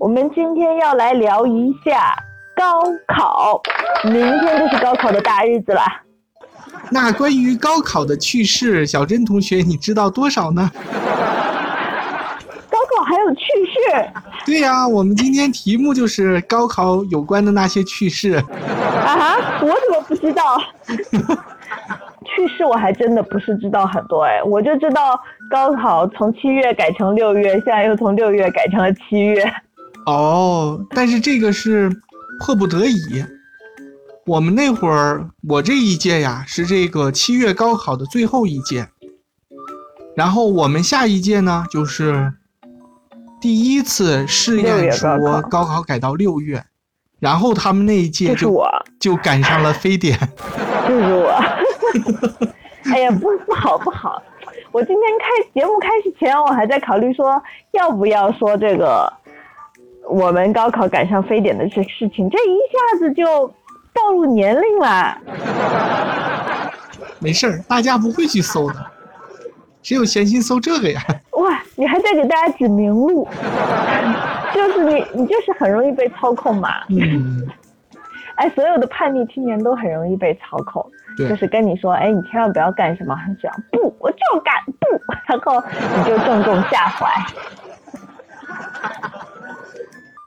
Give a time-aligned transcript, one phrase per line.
[0.00, 2.16] 我们今天要来聊一下
[2.56, 3.60] 高考，
[4.04, 5.82] 明天就是高考的大日子了。
[6.90, 10.70] 那关于高考的趣事，小珍同学你知道多少呢？
[12.70, 14.10] 高考还有趣事？
[14.46, 18.42] 对呀，我们今天题目就是高考有关的那些趣事。
[19.04, 20.56] 啊哈，我怎么不知道？
[22.24, 25.20] 趣事我还真的不是知道很多哎，我就知道
[25.50, 29.44] 高考从七月改成六月，现在又从六月改成了七月。
[30.06, 31.90] 哦，但是这个是
[32.40, 33.24] 迫不得已。
[34.26, 38.88] 我们那会儿，我这一届呀是这个七月高考的最后一届，
[40.14, 42.32] 然后我们下一届呢就是
[43.40, 46.64] 第一次试验说高考改到六月，
[47.18, 48.62] 然后他们那一届就
[49.00, 50.18] 就赶上了非典。
[50.86, 51.34] 就是我。
[52.92, 54.20] 哎呀，不不好不好！
[54.72, 57.40] 我今天开节目开始前，我还在考虑说
[57.72, 59.12] 要不要说这个
[60.10, 63.46] 我们高考赶上非典的这事情，这一下子就
[63.92, 65.16] 暴露年龄了。
[67.20, 68.74] 没事儿，大家不会去搜的，
[69.82, 71.00] 谁有闲心搜这个呀？
[71.32, 73.28] 哇，你还在给大家指明路，
[74.52, 76.70] 就是你，你就是很容易被操控嘛。
[76.88, 77.48] 嗯。
[78.34, 80.84] 哎，所有的叛逆青年都很容易被操控。
[81.18, 84.88] 就是跟你说，哎，你千万不要干什么，很想不，我就敢不，
[85.26, 85.62] 然后
[85.98, 87.06] 你就正中下怀。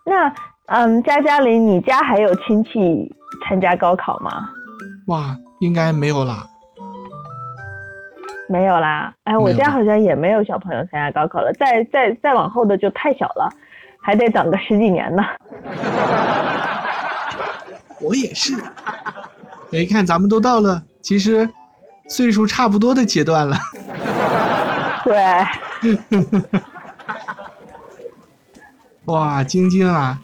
[0.05, 0.33] 那，
[0.67, 2.69] 嗯，佳佳玲，你家还有亲戚
[3.47, 4.49] 参加高考吗？
[5.07, 6.45] 哇，应该没有啦。
[8.49, 13.49] 没有啦，哎，我家好像也没有小朋友参加高考了，再再再往后的就太小了，
[14.01, 15.23] 还得等个十几年呢。
[18.01, 18.53] 我也是。
[19.71, 21.49] 一看，咱们都到了其实
[22.09, 23.55] 岁数差不多的阶段了。
[25.05, 25.15] 对。
[29.05, 30.19] 哇，晶晶啊，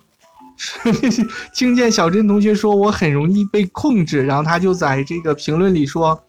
[1.53, 6.23] 听见小珍同学说我很容易被控制，然后他就在这个评论里说：“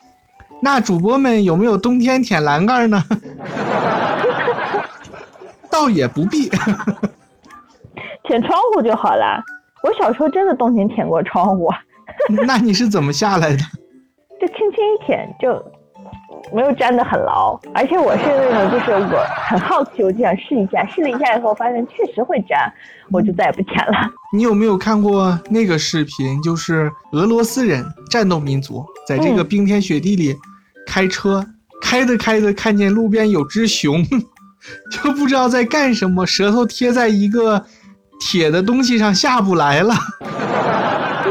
[0.60, 3.02] 那主播们有没有冬天舔栏杆呢？”
[5.70, 6.48] 倒也不必，
[8.24, 9.42] 舔窗户就好了。
[9.82, 11.70] 我小时候真的冬天舔过窗户。
[12.46, 13.58] 那你是怎么下来的？
[14.40, 15.52] 就轻轻一舔，就
[16.52, 17.58] 没有粘得很牢。
[17.74, 20.86] 而且我是那种，就是我很好奇，我就想试一下。
[20.86, 22.58] 试了一下以后，发现确实会粘，
[23.10, 23.92] 我就再也不舔了。
[24.32, 26.40] 你有没有看过那个视频？
[26.42, 30.36] 就是俄罗斯人战斗民族在这个冰天雪地里
[30.86, 31.44] 开车，
[31.82, 34.04] 开着开着看见路边有只熊，
[34.92, 37.64] 就不知道在干什么，舌头贴在一个
[38.20, 39.94] 铁的东西上下不来了。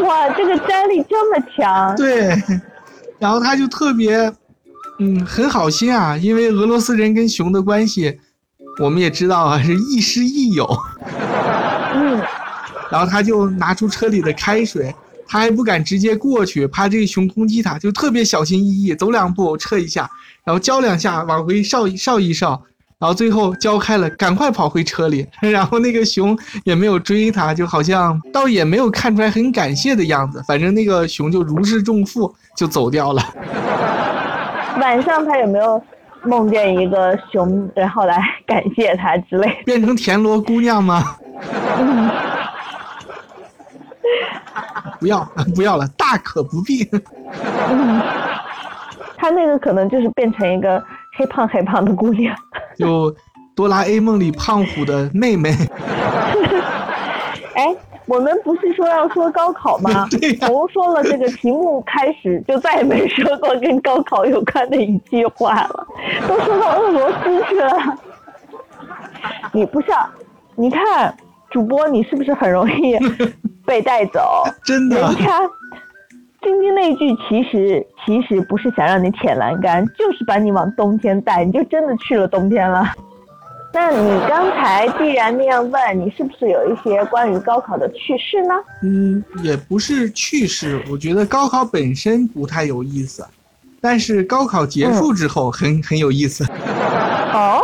[0.03, 2.33] 哇这个粘力这么强，对，
[3.19, 4.31] 然后他就特别，
[4.99, 8.19] 嗯，很好心啊，因为俄罗斯人跟熊的关系，
[8.81, 10.67] 我们也知道啊， 是亦师亦友。
[11.95, 12.21] 嗯，
[12.91, 14.93] 然后他就拿出车里的开水，
[15.25, 20.09] 他还不敢直接过去，怕这个熊攻击他，就特别小心翼翼，走两步撤一下，
[20.43, 22.61] 然后浇两下，往回烧烧一烧。
[22.99, 25.25] 然后最后浇开了，赶快跑回车里。
[25.39, 30.43] 然后那个熊也没有追他，就好像倒也没有看出来很感谢的样子。
[30.45, 33.23] 反正那个熊就如释重负，就走掉了。
[34.79, 35.81] 晚上他有没有
[36.23, 39.49] 梦见一个熊，然后来感谢他之类？
[39.65, 41.03] 变成田螺姑娘吗？
[44.99, 45.23] 不要
[45.55, 46.83] 不要了，大可不必。
[49.17, 50.83] 他那个可能就是变成一个。
[51.17, 52.33] 黑胖黑胖的姑娘，
[52.77, 53.13] 就
[53.53, 55.53] 哆啦 A 梦里胖虎的妹妹。
[57.55, 57.75] 哎，
[58.09, 60.07] 我们不是说要说高考吗？
[60.41, 65.87] 从说了这个题目开始，就再也没说过跟高考有关的一句话了，
[66.27, 67.71] 都说到俄罗斯去了。
[69.53, 69.87] 你不是？
[70.55, 71.15] 你看
[71.51, 72.97] 主播，你是不是很容易
[73.65, 74.43] 被带走？
[74.65, 75.07] 真的。
[75.09, 75.47] 你看。
[76.41, 82.85] 晶晶那句其实其实不是想让你舔栏杆，就是把你往冬天带，你就真的去了冬天了。
[83.71, 88.53] 那你刚才既然那样问，你是不是有一些关于高考的趣事呢？
[88.83, 93.25] 嗯，也不是趣事，我觉得高考本身不太有意思，
[93.79, 96.43] 但是高考结束之后很很有意思。
[96.45, 97.61] 哦，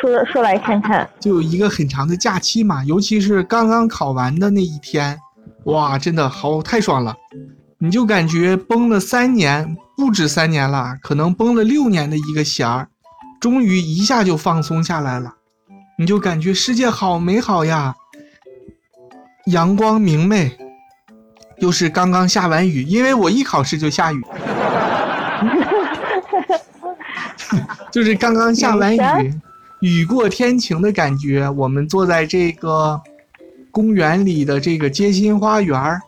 [0.00, 5.18] 说说来看看，就一个很长的假期嘛，尤其是刚刚考完的那一天。
[5.64, 7.16] 哇，真的好太爽了！
[7.78, 12.88] 你就感觉绷了三年，不止三年了，可能绷了六年的一个弦儿，
[13.44, 15.34] 终于一下就放松下来了。
[15.98, 17.94] 你就感觉世界好美好呀，
[19.48, 20.56] 阳光明媚，
[21.58, 24.22] 又是刚刚下完雨，因为我一考试就下雨，
[27.92, 29.34] 就是刚刚下完雨，
[29.80, 31.46] 雨过天晴的感觉。
[31.50, 32.98] 我们坐在这个
[33.70, 36.00] 公园里的这个街心花园儿，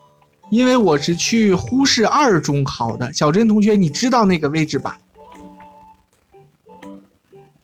[0.49, 3.13] 因为我是去呼市二中考的。
[3.13, 4.97] 小珍同学，你知道那个位置吧？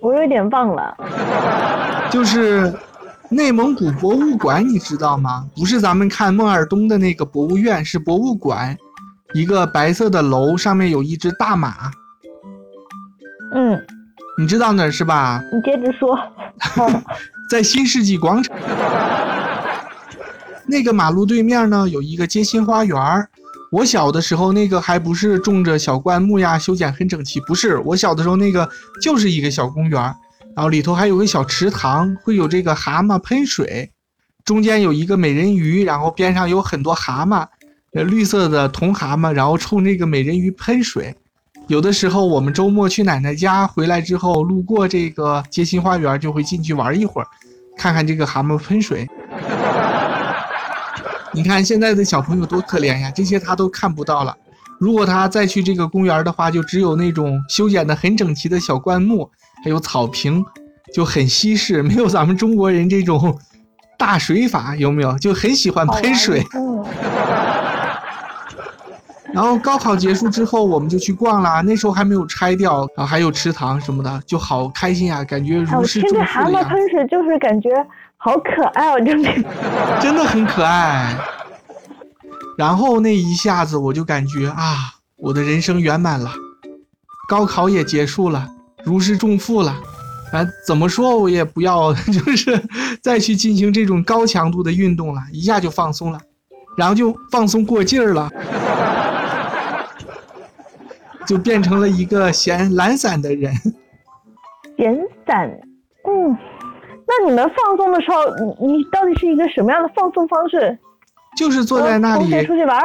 [0.04, 0.98] 我有点忘了。
[2.12, 2.72] 就是
[3.30, 5.48] 内蒙古博物馆，你知道吗？
[5.56, 8.78] 不是咱们看孟尔冬的那个博物院，是博物馆，
[9.34, 11.90] 一个白色的楼，上面有一只大马。
[13.56, 13.82] 嗯，
[14.38, 15.42] 你知道哪儿是吧？
[15.54, 16.20] 你接着说。
[17.50, 18.56] 在新世纪广场
[20.66, 23.30] 那个马路对面呢，有一个街心花园儿。
[23.74, 27.40] 我小的时候，那个还不是种着小灌木呀，修剪很整齐。
[27.42, 28.70] 不是，我小的时候那个
[29.02, 30.00] 就是一个小公园，
[30.56, 33.90] 然后里头还有个小池塘，会有这个蛤蟆喷水，
[34.46, 37.48] 中间有一个美人鱼，然后边上有很多蛤蟆，
[37.94, 41.16] 呃，绿色的铜蛤蟆，然后冲那个美人鱼喷水。
[41.68, 47.28] 有的时候我们周末去奶奶家回来之后，路过这个街心花园，就会进去玩一会儿，
[47.76, 49.10] 看看这个蛤蟆喷水。
[51.36, 54.36] 你看现在的小朋友多可怜呀，这些他都看不到了。
[54.80, 59.30] 如果他再去这个公园的话，就只有那种修剪的很整齐的小灌木，
[59.64, 60.46] 还有草坪，
[60.94, 63.38] 就很稀释，没有咱们中国人这种
[63.98, 65.18] 大水法，有没有？
[65.18, 66.46] 就很喜欢喷水。
[69.32, 71.62] 然后高考结束之后，我们就去逛啦。
[71.62, 76.28] 那时候还没有拆掉，然后还有池塘什么的，就好开心啊，感觉如释重负一样。
[76.28, 77.70] 蛤蟆喷水就是感觉
[78.24, 79.30] 好可爱哦，真的，
[80.02, 81.14] 真的很可爱。
[82.58, 86.32] 然后那一下子我就感觉啊，我的人生圆满了，
[87.28, 88.48] 高考也结束了，
[88.86, 89.76] 如释重负了。
[90.32, 92.64] 啊，怎么说我也不要， 就是
[93.02, 96.20] 再去进行这种高强度的运动了，一下就放松了，
[96.78, 98.30] 然后就放松过劲儿了。
[101.28, 103.54] 就变成了一个闲懒散的人。
[104.78, 104.94] 闲
[105.26, 105.50] 散，
[106.06, 106.38] 嗯，
[107.06, 108.18] 那你们放松的时候，
[108.60, 110.78] 你你到底是一个什么样的放松方式？
[111.38, 112.30] 就是坐在那里。
[112.46, 112.80] 出去玩。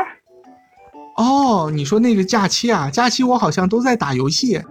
[1.16, 2.88] 哦，你说那个假期啊？
[2.90, 4.60] 假期我好像都在打游戏。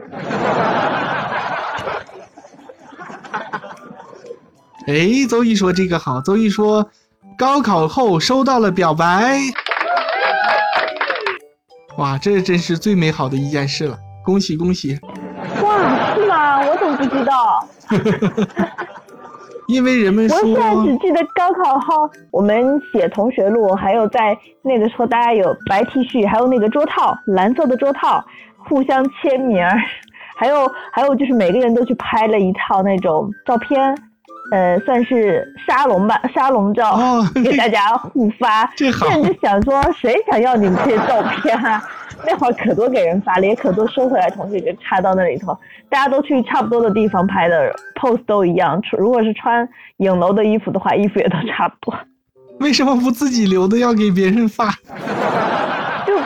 [4.88, 6.22] 哎，周一说这个好。
[6.22, 6.90] 周一说，
[7.38, 9.40] 高考后收到了表白。
[11.98, 13.98] 哇，这真是最美好的一件事了！
[14.24, 14.98] 恭喜恭喜！
[15.62, 16.62] 哇，是吗？
[16.62, 17.68] 我怎么不知道？
[19.68, 28.24] 因为人们说，我现在只记得高考后我们写同学录，还有在那个时候大家有白 T 恤，还有那个桌套，蓝色的桌套，
[28.58, 29.66] 互相签名，
[30.38, 33.96] 还有还有就是每个人都去拍了一套那种照片。
[34.50, 36.98] 呃，算是沙龙吧，沙龙照
[37.44, 38.66] 给大家互发。
[38.78, 39.06] 这好。
[39.10, 41.84] 甚至想说，谁想要你们这些照片啊？
[42.26, 45.58] 那会儿可多给人发了，也可多收回来，同学就插到那里头。
[45.90, 48.82] 大家都去差不多的地方拍的 pose 都一样。
[48.98, 49.68] 如果是穿
[49.98, 51.98] 影楼的衣服的话，衣服也都差不多。
[52.60, 54.72] 为什么不自己留的要给别人发？
[56.08, 56.18] 就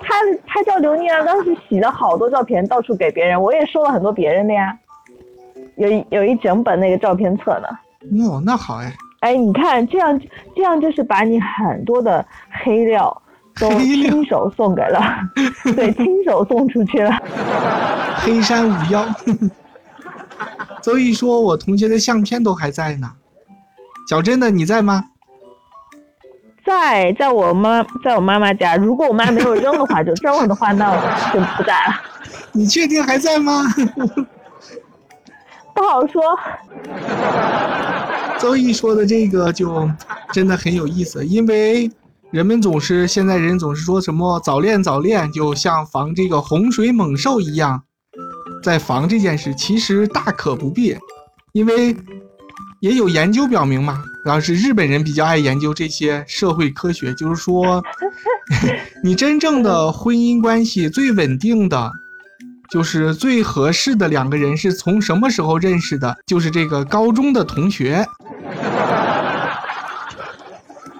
[0.00, 0.14] 他
[0.46, 3.40] 他叫刘念，当时洗了好多照片，到处给别人。
[3.40, 4.76] 我也收了很多别人的呀。
[5.76, 7.68] 有一有一整本那个照片册呢。
[8.24, 8.92] 哦，那好哎。
[9.20, 10.20] 哎，你看这样
[10.54, 12.24] 这样就是把你很多的
[12.62, 13.22] 黑料
[13.58, 15.00] 都亲手送给了，
[15.74, 17.10] 对，亲手送出去了。
[18.18, 19.06] 黑山五妖。
[20.82, 23.10] 周一说，我同学的相片都还在呢。
[24.08, 25.04] 小珍的你在吗？
[26.64, 28.76] 在，在我妈，在我妈妈家。
[28.76, 30.96] 如果我妈没有扔的话， 就扔了的话，那我
[31.32, 31.94] 就不在了。
[32.52, 33.62] 你确定还在吗？
[35.74, 36.22] 不好说。
[38.38, 39.90] 周易说的这个就
[40.32, 41.90] 真的很有意思，因为
[42.32, 47.82] 人们总是现在人总是说什么早恋早恋，就像防这个洪水猛兽一样，
[48.62, 50.96] 在防这件事，其实大可不必，
[51.52, 51.96] 因为
[52.80, 57.82] 也有研究表明嘛，主要是日本人比较爱研究这些社会科学，就是说，
[59.04, 61.92] 你真正的婚姻关系最稳定的。
[62.68, 66.16] 就是最合适的两个人是从什么时候认识的？
[66.26, 68.04] 就是这个高中的同学，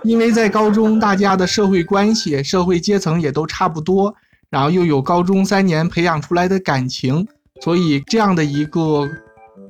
[0.06, 4.14] 因为在高中大家的社会关系、社会阶层也都差不多，
[4.48, 7.26] 然后又有高中三年培养出来的感情，
[7.60, 9.08] 所以这样的一个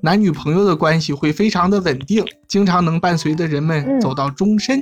[0.03, 4.81] 男女朋友的关系会非常的稳定，经常能伴随着人们走到终身。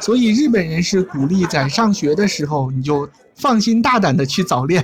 [0.00, 3.08] 所以日本人是鼓励在上学的时候你就。
[3.40, 4.82] 放心大胆的去早恋，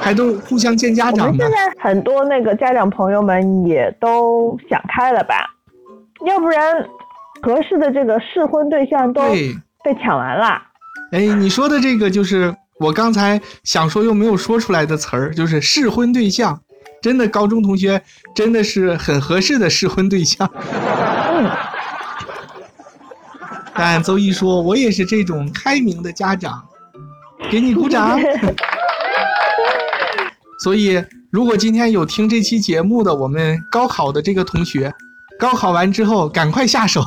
[0.00, 1.28] 还都互相见家长。
[1.28, 5.48] 我们现在很多那个家长朋友们也都想开了吧，
[6.26, 6.84] 要不然
[7.44, 9.20] 合适的这个适婚对象都
[9.84, 10.62] 被抢完了。
[11.12, 16.58] 哎，你说的这个就是我刚才想说又没有说出来的词儿，就是适婚对象。
[17.02, 18.02] 真的高中同学
[18.34, 20.50] 真的是很合适的适婚对象。
[20.56, 21.50] 嗯，
[23.74, 26.64] 但邹毅说，我也是这种开明的家长，
[27.50, 28.18] 给你鼓掌。
[30.64, 34.90] 所以，如果今天有听这期节目的我们高考的这个同学，
[35.38, 37.02] 高考完之后赶快下手，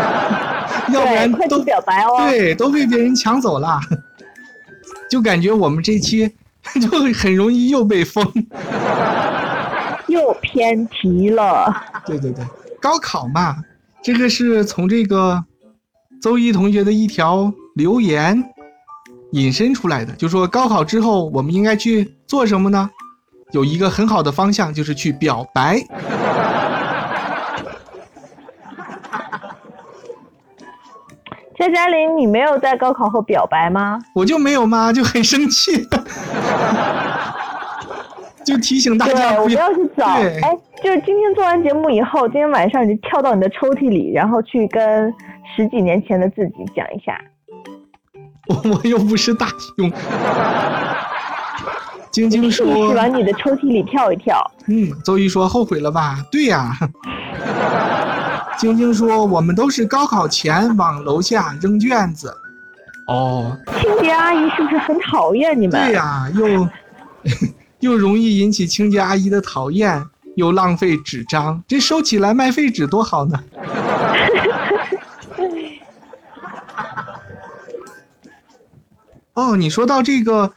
[0.92, 2.28] 要不然都表白哦。
[2.28, 3.80] 对都被别人抢走了，
[5.10, 6.30] 就感觉我们这期
[6.80, 8.24] 就很容易又被封。
[10.08, 11.74] 又偏题了。
[12.06, 12.44] 对对对，
[12.80, 13.56] 高考嘛，
[14.02, 15.42] 这个是从这个
[16.20, 18.44] 邹一同学的一条留言
[19.32, 22.90] 引申出来的，就说高考之后我们应该去做什么呢？
[23.52, 25.80] 有一个很好的方向就是去表白。
[31.56, 33.98] 佳佳玲，你没有在高考后表白吗？
[34.14, 35.86] 我就没有吗，就很生气，
[38.44, 40.06] 就提醒大，家不要去找。
[40.06, 45.12] 哎，就是今天做完节目以后，今天晚上你就跳到你的抽屉里，然后去跟
[45.56, 47.18] 十几年前的自己讲一下。
[48.48, 49.46] 我我又不是大
[49.76, 49.90] 胸。
[52.10, 54.38] 晶晶说试，往你的抽屉里跳一跳。
[54.68, 56.18] 嗯，周一说后悔了吧？
[56.30, 56.76] 对呀。
[58.58, 62.34] 晶晶说我们都是高考前往楼下扔卷子。
[63.06, 65.78] 哦，清洁阿姨是不是很讨厌你们？
[65.78, 66.68] 对呀，又
[67.92, 70.02] 又容易引起清洁阿姨的讨厌，
[70.36, 73.38] 又浪费纸张，这收起来卖废纸多好呢。
[79.34, 80.50] 哦，你说到这个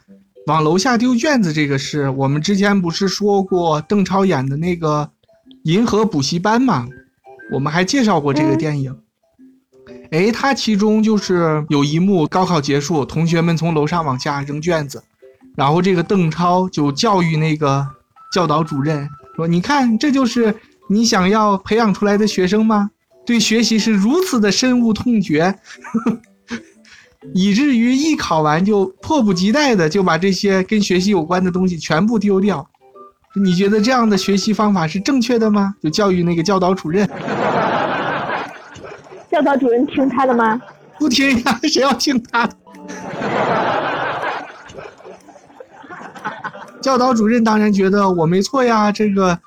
[0.46, 5.10] 往楼下丢卷子这个事，我们之前不是说过邓超演的那个
[5.64, 6.88] 《银河补习班》嘛？
[7.50, 8.96] 我们还介绍过这个电影。
[10.10, 15.02] 哎，它其中就是有一幕高考结束，同学们从楼上往下扔卷子，
[15.56, 17.86] 然后这个邓超就教育那个
[18.32, 20.54] 教导主任说：“你看，这就是
[20.88, 22.90] 你想要培养出来的学生吗？
[23.26, 25.54] 对学习是如此的深恶痛绝。
[27.34, 32.66] ”以至于一考完就迫不及待的就把这些跟学习有关的东西全部丢掉。
[33.34, 35.74] 你觉得这样的学习方法是正确的吗？
[35.82, 37.08] 就教育那个教导主任，
[39.38, 40.60] 教导主任听他的吗？
[40.98, 42.56] 不听呀，谁要听他的？
[46.82, 49.38] 教导主任当然觉得我没错呀，这个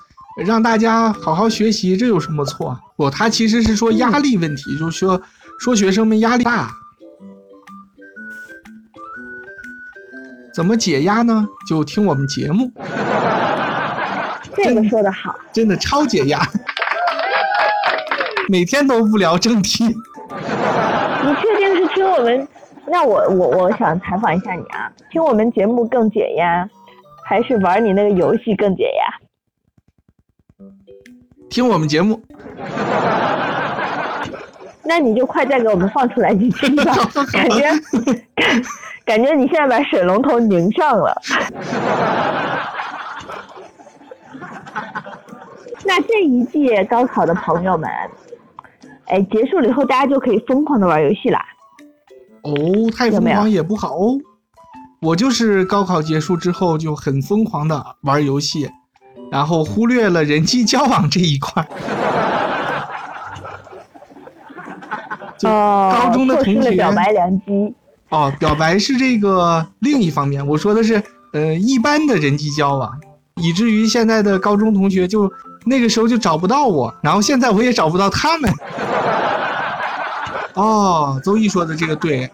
[0.45, 2.79] 让大家好好学习，这有什么错？
[2.95, 5.21] 不，他其实是说压力问题，就是说
[5.59, 6.71] 说学生们压力大。
[10.53, 11.45] 怎么解压呢？
[11.67, 12.71] 就听我们节目，
[14.55, 15.35] 这个说的好。
[15.51, 16.41] 真的超解压。
[18.51, 19.93] 每天都不聊正题， 你
[21.35, 22.45] 确定是听我们？
[22.85, 26.67] 那我我我想采访一下你啊，听我们节目更解压，
[27.23, 28.91] 还是玩你那个游戏更解
[30.59, 30.65] 压？
[31.49, 32.21] 听我们节目。
[34.83, 36.93] 那你就快再给我们放出来几期吧，
[37.31, 37.61] 感觉
[38.35, 38.61] 感
[39.05, 41.15] 感觉你现在把水龙头拧上了。
[45.85, 47.89] 那这一届高考的朋友们，
[49.11, 51.43] 哎，结束了以后，大家就可以疯狂的玩游戏啦。
[52.43, 52.53] 哦，
[52.95, 54.17] 太疯狂也不好哦。
[55.01, 58.69] 我就是高考结束之后就很疯狂的玩游戏，
[59.29, 61.67] 然后忽略了人际交往这一块。
[65.37, 67.75] 就高中的同学，哦、表白良机。
[68.09, 71.03] 哦，表白是这个另一方面，我说的是，
[71.33, 72.91] 呃，一般的人际交往，
[73.41, 75.31] 以至于现在的高中同学就
[75.65, 78.51] 那个时候就找不到我，然后现在我也找不到他们。
[80.53, 82.29] 哦，邹毅说的这个对，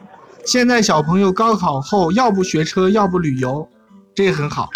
[0.45, 3.67] 现在小朋友高考后要不学车，要不旅游，
[4.15, 4.69] 这个很好。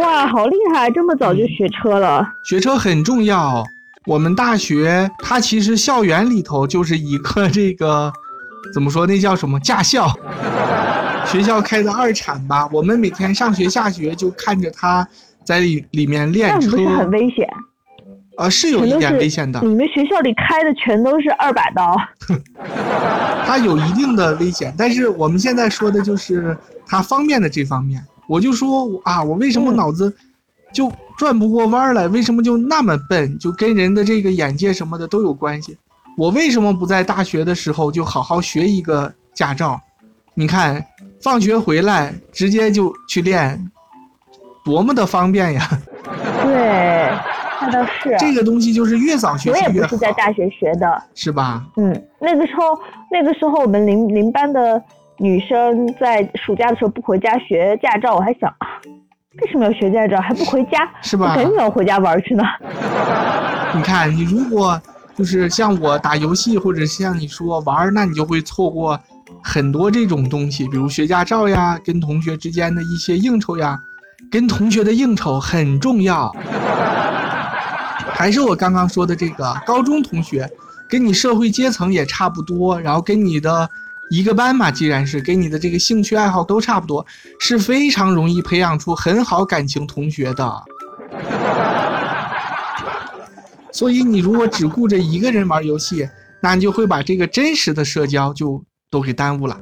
[0.00, 2.26] 哇，好厉害，这么早就学车了。
[2.44, 3.64] 学车很重要。
[4.06, 8.12] 我们大学它其实校园里头就是一个这个，
[8.74, 10.08] 怎么说那叫什么驾校，
[11.24, 12.68] 学校开的二产吧。
[12.72, 15.06] 我们每天上学下学就看着他
[15.44, 17.48] 在里里面练车，不是很危险？
[18.38, 19.60] 呃，是有一点危险的。
[19.62, 21.96] 你们学校里开的全都是二把刀，
[23.46, 26.56] 它有一定的危险，但是我们现在说的就是
[26.86, 28.02] 它方便的这方面。
[28.26, 30.14] 我就说啊，我为什么脑子
[30.72, 30.92] 就。
[31.18, 33.38] 转不过弯来，为什么就那么笨？
[33.38, 35.76] 就跟人的这个眼界什么的都有关系。
[36.16, 39.80] 我为什么不在大学的时候就好好学一个驾照？
[40.34, 40.84] 你看，
[41.20, 43.70] 放学回来直接就去练，
[44.64, 45.68] 多么的方便呀！
[46.42, 47.10] 对，
[47.60, 48.16] 那倒是。
[48.18, 49.68] 这个东西就是越早学习越好。
[49.68, 51.64] 我也不是在大学学的，是吧？
[51.76, 52.78] 嗯，那个时候，
[53.10, 54.80] 那个时候我们邻邻班的
[55.18, 58.52] 女生在暑假的时候不回家学驾照，我还想。
[59.40, 60.88] 为什么要学驾照还不回家？
[61.02, 61.34] 是吧？
[61.34, 62.44] 赶紧要回家玩去呢。
[63.74, 64.80] 你看，你如果
[65.16, 68.98] 就是像我打游戏，或者像你说玩，那你就会错过
[69.42, 73.78] 很多这种东西，比如学驾照呀，跟同学之间的一些应酬呀。
[74.32, 76.34] 跟同学的应酬很重要。
[78.14, 80.50] 还是我刚刚说的这个高中同学，
[80.88, 83.68] 跟你社会阶层也差不多，然后跟你的
[84.10, 87.04] 一个班嘛，既然是跟你的这个兴趣爱好都差不多，
[87.38, 90.62] 是非常容易培养出很好感情同学的。
[93.70, 96.08] 所以你如果只顾着一个人玩游戏，
[96.40, 99.58] 那你就会把这个真实的社交就都给耽误了。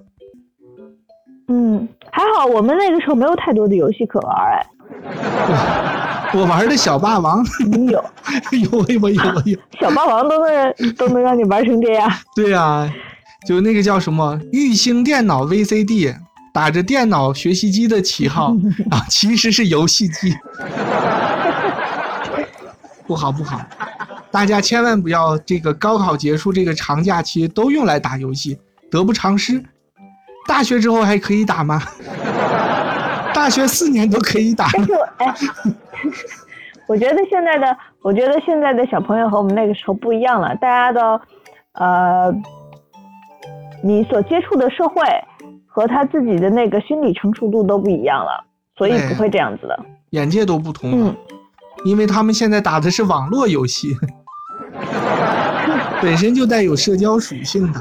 [1.51, 4.67] 嗯，还好我们那个时候没有太多的游戏可玩哎。
[6.33, 8.05] 我玩的小霸王，你 有？
[8.53, 9.59] 有有有有。
[9.81, 12.09] 小霸王都能都能让你玩成这样？
[12.37, 12.89] 对呀，
[13.49, 16.15] 就那个叫什么玉兴电脑 VCD，
[16.55, 18.55] 打着电脑学习机的旗号
[18.91, 20.37] 啊，其实是游戏机。
[23.09, 23.61] 不好不好，
[24.31, 28.57] 大家千万不要这个高考结束这个长假期都用来打游戏，
[28.89, 29.61] 得不偿失。
[30.51, 31.81] 大学之后还可以打吗？
[33.33, 34.67] 大学四年都可以打。
[34.73, 35.35] 但是，哎，
[36.89, 40.53] 我觉得现在的，我觉得现在的小朋友和我们那个时候不一样了。
[40.57, 41.21] 大家的，
[41.75, 42.35] 呃，
[43.85, 45.01] 你所接触的社会
[45.67, 48.45] 和他自己的那个心理成熟度都不一样了，
[48.77, 49.79] 所以不会这样子的。
[50.11, 51.15] 眼界都不同了，
[51.85, 53.97] 因为他们现在打的是网络游戏，
[56.03, 57.81] 本身就带有社交属性的。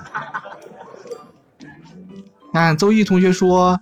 [2.60, 3.80] 看邹毅同学说，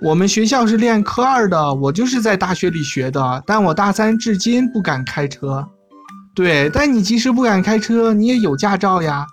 [0.00, 5.66] 我们学校是练科二的，我就是在大学里学的，但我大三至今不敢开车。
[6.34, 9.26] 对，但你即使不敢开车，你也有驾照呀。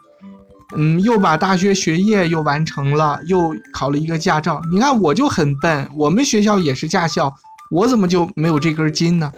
[0.76, 4.62] 嗯，又把大学学业又完成了，又考了一个驾照。
[4.72, 7.34] 你看我就很笨，我们学校也是驾校，
[7.72, 9.32] 我怎么就没有这根筋呢？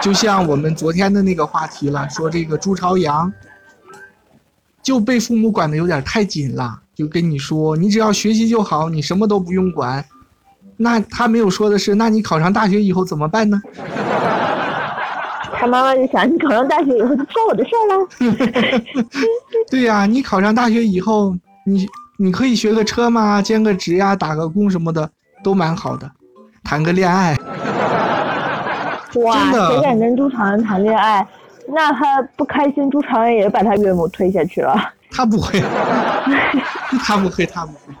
[0.00, 3.32] 就像我们昨天的那个话题了，说这个朱朝阳
[4.80, 6.82] 就被父母管的有点太紧了。
[6.96, 10.02] 就跟你说，你只要学习就好，你什么都不用管。
[10.78, 13.60] 那他没有说的是，那你考上大学以后怎么办呢？
[15.58, 18.80] 他妈妈就想，你考上大学以后就不是我的事了。
[19.70, 25.10] 对呀，你考上大学以后，你你可以学个车嘛，兼个职呀，打个工什么的，
[25.42, 26.10] 都蛮好的，
[26.64, 27.36] 谈个恋爱。
[29.16, 31.26] 哇，谁敢跟朱朝阳谈恋爱？
[31.68, 34.74] 那他不开心，朱朝阳也把他岳母推下去了。
[35.10, 35.60] 他不会，
[37.04, 37.94] 他不会，他不会。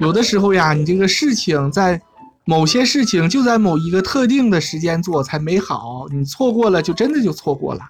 [0.00, 2.00] 有的时候呀，你这个事情在
[2.44, 7.80] 某些事情就在某一个特定的时间做才美好，你错过了就真的就错过了。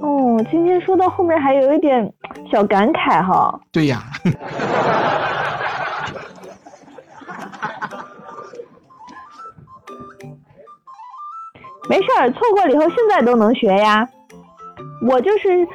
[0.00, 2.12] 哦，今天说到后面还有一点
[2.50, 3.60] 小感慨哈。
[3.70, 4.04] 对呀。
[11.88, 14.08] 没事儿，错过了以后现在都能学呀。
[15.02, 15.66] 我就是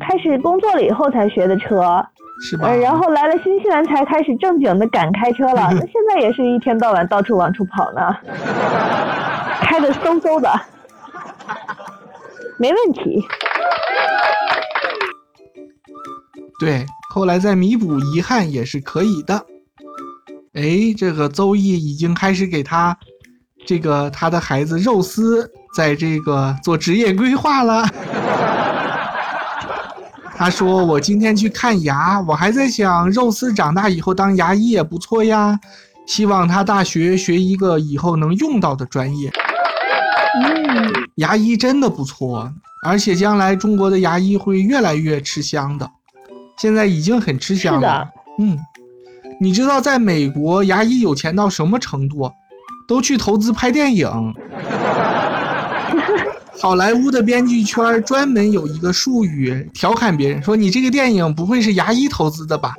[0.00, 2.04] 开始工作了以后才学的车，
[2.42, 2.68] 是吧？
[2.74, 5.68] 然后来了新西兰才开始正经的敢开车了。
[5.74, 8.00] 那现在也是一天到晚到处往出跑呢，
[9.60, 10.50] 开的嗖嗖的，
[12.58, 13.22] 没问题。
[16.60, 19.44] 对，后来再弥补遗憾也是可以的。
[20.54, 22.96] 哎，这个邹毅已经开始给他
[23.66, 27.84] 这个他的孩子肉丝在这个做职业规划了。
[30.36, 35.58] 他说：“我今天去看牙，我还在想，肉丝长大以后当牙医也不错呀。
[36.06, 39.32] 希望他大学学一个以后能用到的专业。
[40.42, 42.52] 嗯，牙医真的不错，
[42.84, 45.88] 而且将来中国的牙医会越来越吃香的。
[46.58, 48.06] 现在已经很吃香了。
[48.38, 48.58] 嗯，
[49.40, 52.30] 你知道在美国牙医有钱到什么程度？
[52.86, 54.10] 都去投资拍电影。”
[56.60, 62.74] 好莱坞的编剧圈专门有一个术语调侃别人，说你这个电影不会是牙医投资的吧？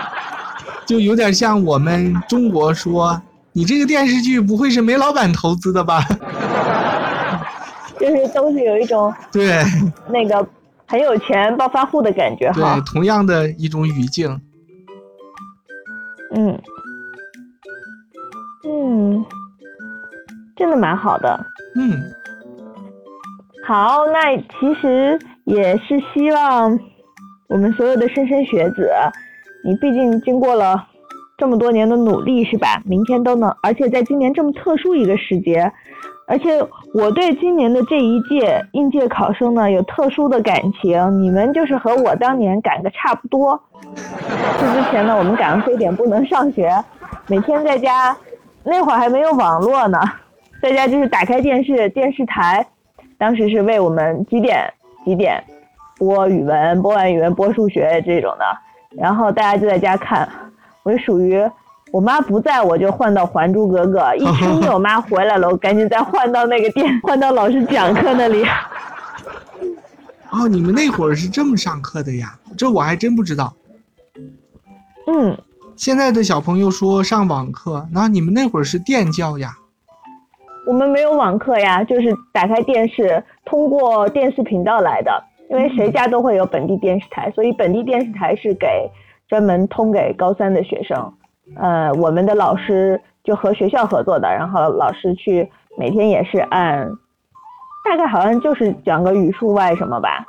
[0.84, 3.20] 就有点像我们中国说，
[3.52, 6.04] 你这个电视剧不会是煤老板投资的吧？
[7.98, 9.62] 就是都是有一种 对
[10.08, 10.46] 那个
[10.86, 12.74] 很有钱暴发户的感觉哈。
[12.74, 14.40] 对，同样的一种语境。
[16.34, 16.60] 嗯
[18.64, 19.24] 嗯，
[20.56, 21.46] 真的蛮好的。
[21.76, 22.02] 嗯。
[23.70, 26.76] 好，那其实也是希望
[27.48, 28.90] 我们所有的莘莘学子，
[29.64, 30.88] 你毕竟经过了
[31.38, 32.82] 这么多年的努力，是吧？
[32.84, 35.70] 明天都能，而且在今年这么特殊一个时节，
[36.26, 36.60] 而且
[36.94, 43.56] 我对今年的这一届应届考生呢有特殊的感情，你们就是和我当年赶个差不多。
[43.94, 46.74] 这之前呢，我们赶上非典不能上学，
[47.28, 48.16] 每天在家，
[48.64, 50.00] 那会儿还没有网络呢，
[50.60, 52.66] 在家就是打开电视，电视台，
[53.20, 54.72] 当时是为我们几点
[55.04, 55.44] 几点
[55.98, 58.44] 播语文，播完语文播数学这种的，
[58.96, 60.26] 然后大家就在家看，
[60.82, 61.38] 我就属于。
[61.92, 63.98] 我妈不在，我就换到《还珠格格》。
[64.14, 68.44] 一听见我妈回来了，我赶紧再换到那个电，换到老师讲课那里。
[70.30, 72.38] 哦，你们那会儿是这么上课的呀？
[72.56, 73.52] 这我还真不知道。
[75.08, 75.36] 嗯。
[75.74, 79.56] 现在的小朋友说上网课，那你们那会儿是电教呀？
[80.66, 85.24] 我们没有网课呀，就是打开电视，通过电视频道来的。
[85.48, 88.88] 因为谁家都会有本地电视台，所以本地电视台是给
[89.26, 91.12] 专门通给高三的学生。
[91.56, 96.88] 呃，我们的老师就和学校合作的，然后老师去每天也是按，
[97.84, 100.24] 大概好像就是讲个语数外什么吧，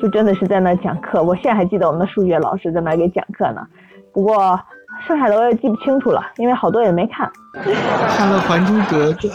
[0.00, 1.22] 就真的是在那讲课。
[1.22, 3.64] 我现在还记得我们的数学老师在那给讲课呢，
[4.12, 4.58] 不过
[5.06, 7.30] 剩下的我也记不清楚了，因为好多也没看。
[8.16, 9.28] 看了《还珠格格》，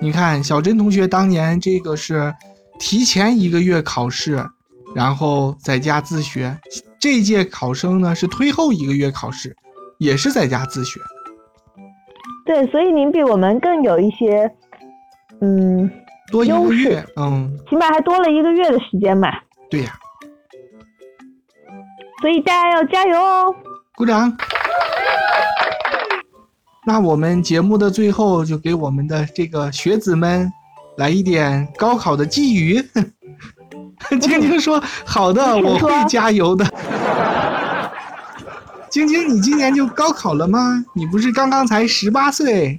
[0.00, 2.32] 你看小珍同学当年这个是
[2.78, 4.44] 提前一个月考试，
[4.94, 6.56] 然后在家自学，
[6.98, 9.56] 这届考生呢是推后一个月考试。
[9.98, 11.00] 也是在家自学，
[12.44, 14.52] 对，所以您比我们更有一些，
[15.40, 15.88] 嗯，
[16.32, 19.28] 多一个月，嗯，起码还多了一个月的时间嘛。
[19.70, 19.92] 对呀，
[22.20, 23.54] 所以大家要加油哦！
[23.94, 24.36] 鼓掌。
[26.86, 30.52] 那我们节目的最后就给我们的这个学子们
[30.96, 32.82] 来一点高考的寄语。
[34.20, 36.64] 晶晶说：“好的，我会加油的。
[38.90, 40.84] ”晶晶，你今年就高考了吗？
[40.94, 42.78] 你不是刚刚才十八岁？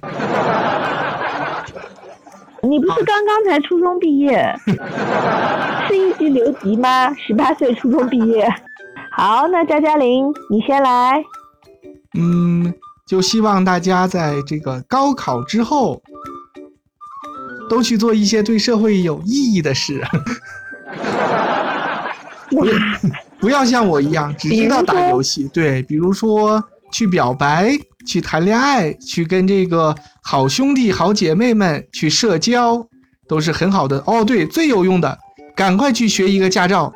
[2.62, 4.54] 你不是刚刚才初中毕业？
[5.88, 7.12] 是一级留级吗？
[7.14, 8.48] 十八岁初中毕业。
[9.10, 11.22] 好，那佳佳玲，你先来。
[12.16, 12.74] 嗯，
[13.06, 16.02] 就希望大家在这个高考之后，
[17.68, 20.02] 都去做一些对社会有意义的事。
[23.38, 27.70] 不要像我一样只知道打游戏，对，比如说去表白、
[28.06, 32.86] 去谈恋爱、去跟这个好兄弟、好姐妹们去社交，
[33.28, 34.02] 都是很好的。
[34.06, 35.18] 哦，对，最有用的，
[35.54, 36.92] 赶快去学一个驾照。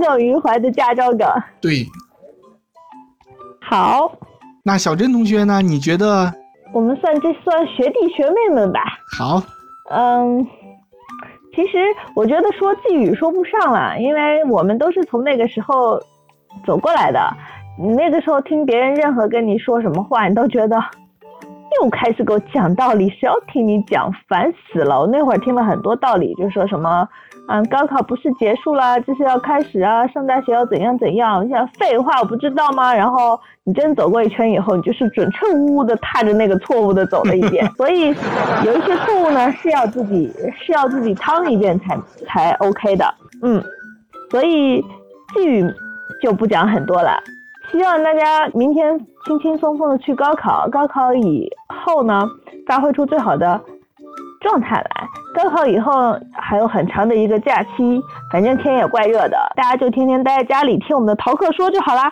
[0.00, 1.28] 耿耿于怀的驾照梗。
[1.60, 1.86] 对。
[3.60, 4.12] 好。
[4.62, 5.62] 那小珍同学呢？
[5.62, 6.32] 你觉得？
[6.72, 8.80] 我们算这算学弟学妹们吧。
[9.18, 9.42] 好。
[9.90, 10.46] 嗯。
[11.54, 11.78] 其实
[12.14, 16.00] 我觉得说寄语说不上了，因为我们都是从那个时候
[16.64, 17.20] 走过来的。
[17.78, 20.78] 你那个时候听别人任何跟你说什么话，你都觉得
[21.82, 25.00] 又开始给我讲道理，谁要听你讲，烦死了。
[25.00, 27.08] 我那会儿听了很多道理，就说什么。
[27.48, 30.06] 嗯，高考不是结束啦，就是要开始啊！
[30.06, 31.44] 上大学要怎样怎样？
[31.44, 32.94] 你想废话，我不知道吗？
[32.94, 37.66] 然后你真走过一圈以后，你就是准确无误的踏着那个错误的走了一遍。
[37.76, 38.08] 所以
[38.64, 43.14] 有一些错误呢，是要自己是要自己趟一遍才才 OK 的。
[43.42, 43.60] 嗯，
[44.30, 44.80] 所以
[45.34, 45.64] 寄语
[46.22, 47.18] 就不讲很多了。
[47.72, 52.22] 希望大家明天轻轻松松的去高考，高考以后呢，
[52.66, 53.60] 发挥出最好的。
[54.40, 58.00] 状态来，高考以后还有很长的一个假期，
[58.32, 62.10] 反正天也怪热的，大家就天天待在家里听我们的逃课说就好啦。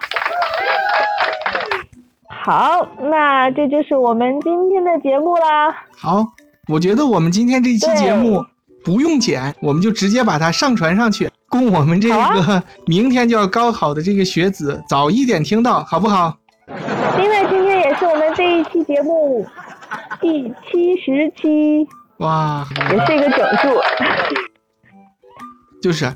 [2.28, 5.74] 好，那这就是我们今天的节目啦。
[5.96, 6.22] 好，
[6.68, 8.44] 我觉得我们今天这期节目
[8.84, 16.36] 不用剪，我们就直接把它上传上去，供我们这个明天就要高考的这个学子早一点听到，好不好？
[17.18, 19.44] 另外，今天也是我们这一期节目
[20.20, 21.86] 第七十期。
[22.18, 23.68] 哇，也是一个整数，
[25.82, 26.10] 就是。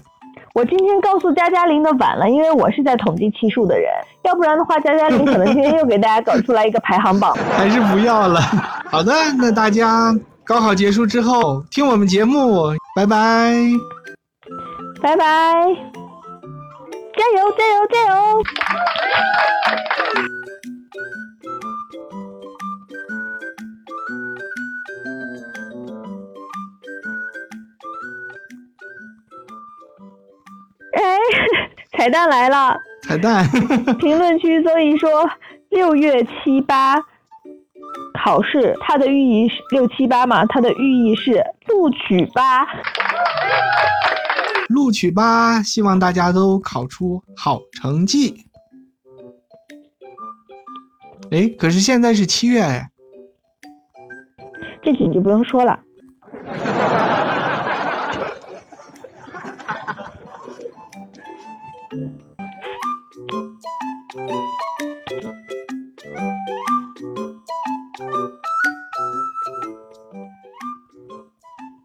[0.54, 3.90] 我今天告诉佳佳玲的晚了，因为我是在统计期数的人，
[4.22, 7.34] 要不然的话，佳佳玲可能今天又给大家搞出来一个排行榜。
[7.56, 8.38] 还是不要了。
[8.90, 13.54] 好的，那大家高考结束之后听我们节目，拜拜。
[15.00, 15.24] 拜拜。
[17.14, 18.42] 加油，加油，加油！
[32.02, 32.76] 彩蛋来了！
[33.04, 33.46] 彩蛋，
[34.00, 35.08] 评论区 zoe 一说
[35.70, 36.96] 六月七八
[38.24, 40.44] 考试，它的寓意是六七八嘛？
[40.46, 42.66] 它的寓意是录取吧，
[44.68, 45.62] 录取吧！
[45.62, 48.46] 希望大家都考出好成绩。
[51.30, 52.90] 哎，可是现在是七月哎，
[54.82, 55.78] 这题你就不用说了。